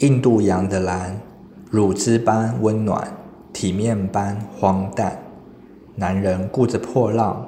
[0.00, 1.20] 印度洋的蓝，
[1.70, 3.18] 乳汁般温暖，
[3.52, 5.20] 体面般荒诞。
[5.94, 7.46] 男人顾着破浪，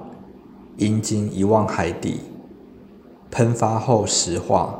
[0.76, 2.20] 阴茎一望海底，
[3.30, 4.78] 喷发后石化。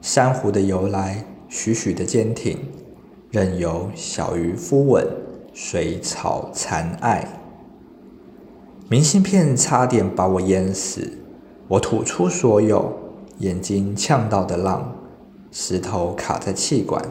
[0.00, 2.56] 珊瑚的由来，徐徐的坚挺，
[3.30, 5.06] 任由小鱼肤吻，
[5.52, 7.28] 水草残爱。
[8.88, 11.18] 明信片差点把我淹死，
[11.68, 12.90] 我吐出所有，
[13.40, 14.94] 眼睛呛到的浪。
[15.52, 17.04] 石头卡在气管，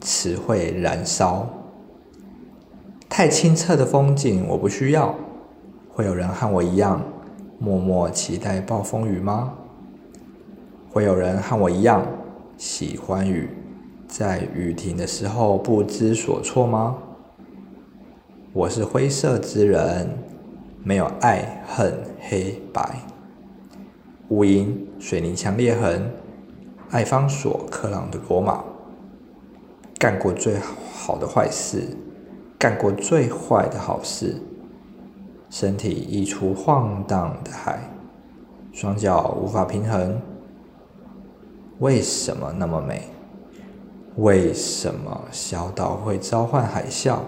[0.00, 1.48] 词汇燃烧。
[3.08, 5.14] 太清澈的风景我不需要。
[5.88, 7.02] 会有人和我一样，
[7.58, 9.54] 默默期待暴风雨吗？
[10.90, 12.06] 会有人和我一样，
[12.56, 13.48] 喜欢雨，
[14.06, 16.98] 在雨停的时候不知所措吗？
[18.52, 20.10] 我是灰色之人，
[20.84, 23.00] 没有爱恨黑白。
[24.28, 26.10] 五营水泥墙裂痕。
[26.90, 28.64] 爱方索克朗的罗马，
[29.98, 30.56] 干过最
[30.94, 31.82] 好的坏事，
[32.58, 34.40] 干过最坏的好事，
[35.50, 37.78] 身体溢出晃荡的海，
[38.72, 40.18] 双脚无法平衡。
[41.78, 43.02] 为什么那么美？
[44.16, 47.18] 为什么小岛会召唤海啸？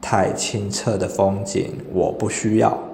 [0.00, 2.87] 太清澈的风景，我不需要。